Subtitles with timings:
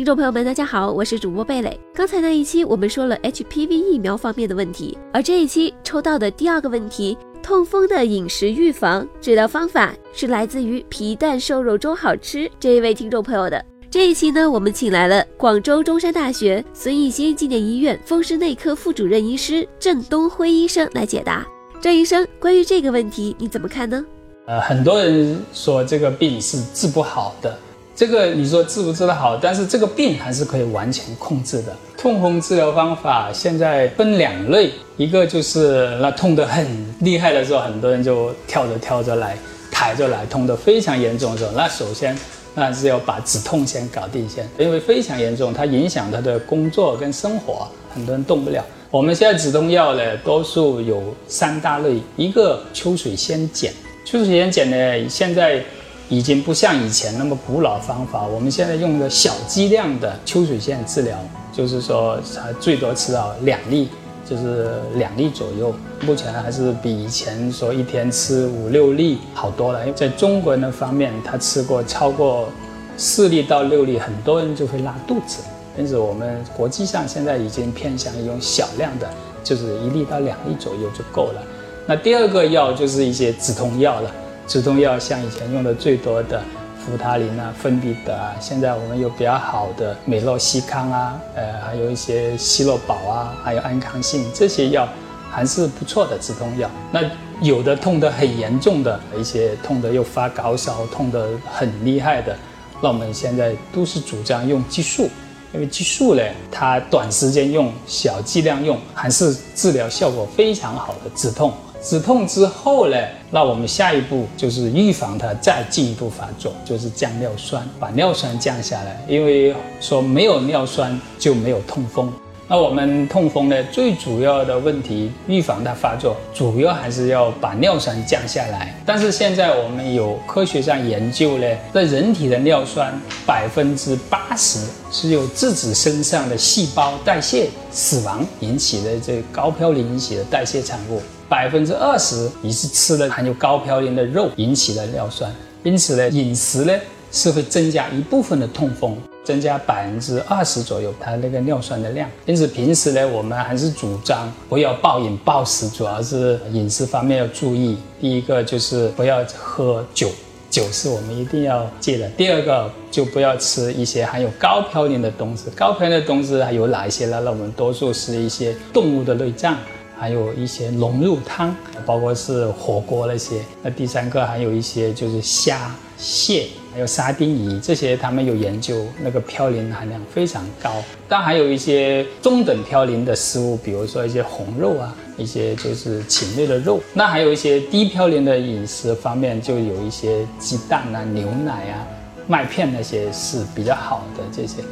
[0.00, 1.78] 听众朋友们，大家好，我是主播贝蕾。
[1.92, 13.62] 刚才那一期我们说了 HPV 疫苗方面的问题，而这一期抽到的第二个问题，痛风的饮食预防治疗方法是来自于皮蛋瘦肉粥好吃这一位听众朋友的。
[13.90, 21.46] 这一期呢，我们请来了广州中山大学孙逸仙纪念医院风湿内科副主任医师郑东辉医生来解答。
[21.78, 24.02] 郑医生，关于这个问题你怎么看呢？
[24.46, 27.54] 呃，很多人说这个病是治不好的。
[28.00, 29.36] 这个你说治不治得好？
[29.36, 31.76] 但是这个病还是可以完全控制的。
[31.98, 36.66] 痛风治疗方法现在分两类，一个就是那痛得很
[37.00, 39.36] 厉害的时候，很多人就跳着跳着来，
[39.70, 42.16] 抬着来，痛得非常严重的时候，那首先
[42.54, 48.64] 那是要把止痛先搞定先，因为非常严重，它影响他的工作跟生活，很多人动不了。
[48.90, 53.70] 我们现在止痛药呢，多数有三大类，一个秋水仙碱，
[54.06, 55.62] 秋水仙碱呢，现在。
[56.10, 61.16] 已经不像以前那么古老方法，我们现在用的小剂量的秋水仙治疗，
[61.52, 63.88] 就是说它最多吃到两粒，
[64.28, 65.72] 就是两粒左右。
[66.00, 69.80] 目前还是比以前说一天吃五六粒好多了。
[69.92, 72.48] 在中国人的方面，他吃过超过
[72.96, 75.38] 四粒到六粒，很多人就会拉肚子。
[75.78, 79.08] 因此，我们国际上现在已经偏向用小量的，
[79.44, 81.42] 就是一粒到两粒左右就够了。
[81.86, 84.12] 那第二个药就是一些止痛药了。
[84.50, 86.42] 止痛药像以前用的最多的
[86.84, 94.88] 扶他林啊、芬必得啊，现在我们有比较好的美洛西康啊，呃，还有一些西洛宝啊，还有安康信这些药，
[95.30, 96.68] 还是不错的止痛药。
[96.90, 97.00] 那
[97.40, 102.36] 有的痛得很严重的一些，痛得又发高烧、痛得很厉害的，
[102.82, 105.08] 那我们现在都是主张用激素，
[105.54, 111.54] 因为激素呢，它短时间用、小剂量用，还是治疗效果非常好的止痛。
[111.82, 112.96] 止痛之后呢，
[113.30, 119.02] 那我们下一步就是预防它再进一步发作，就是降尿酸，把尿酸降下来。
[119.08, 122.12] 因为说没有尿酸就没有痛风。
[122.46, 128.74] 那我们痛风呢，最主要的问题预防它发作，主要还是要把尿酸降下来。
[128.84, 132.92] 但是现在我们有科学上研究呢，在人体的尿酸
[133.24, 141.00] 百分之八十是由自己身上的细胞代谢死亡引起的，这高嘌呤引起的代谢产物。
[141.30, 145.32] 百分之二十你是吃了含有高嘌呤的肉引起的尿酸。
[145.62, 146.74] 因此呢，饮食呢
[147.12, 148.96] 是会增加一部分的痛风。
[149.22, 152.10] 增加百分之二十左右，它那个尿酸的量。
[152.26, 157.78] 因此平时呢，我们还是主张不要暴饮暴食，主要是饮食方面要注意。
[158.00, 160.08] 第一个就是不要喝酒，
[160.50, 162.08] 酒是我们一定要戒的。
[162.16, 165.44] 第二个就不要吃一些含有高嘌呤的东西。
[165.54, 167.20] 高嘌呤的东西还有哪一些呢？
[167.22, 169.56] 那我们多数是一些动物的内脏，
[170.00, 173.42] 还有一些龙肉汤，包括是火锅那些。
[173.62, 175.70] 那第三个还有一些就是虾。
[176.02, 180.72] 蟹还有沙丁鱼这些，他们有研究，那个嘌呤含量非常高。
[181.06, 186.80] 但还有一些中等嘌呤的食物，比如说一些红肉啊，一些就是禽类的肉。
[186.94, 191.86] 那还有一些低嘌呤的饮食方面，就有一些鸡蛋啊、牛奶啊、
[192.26, 194.24] 麦片那些是比较好的。
[194.34, 194.62] 这些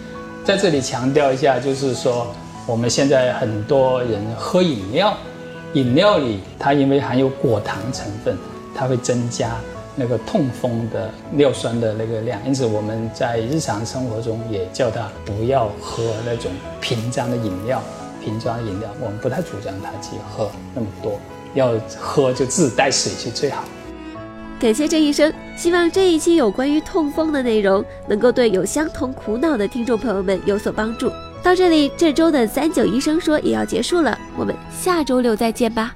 [0.46, 2.26] 在这里强调一下，就是说
[2.68, 5.16] 我们现在很多人喝饮料，
[5.72, 8.36] 饮料里它因为含有果糖成分，
[8.74, 9.56] 它会增加。
[10.00, 17.82] 那个痛风的尿酸的那个量，因此我们在日常生活中也叫他不要喝那种瓶装的饮料，
[18.22, 21.18] 瓶装饮料我们不太主张他去喝那么多，
[21.54, 23.64] 要喝就自带水去最好。
[24.60, 31.08] 感谢这一生，希望这一期有关于痛风的内容能够对有相同苦恼的听众朋友们有所帮助。
[31.44, 35.94] 到这里，这周的三九医生说也要结束了，我们下周六再见吧。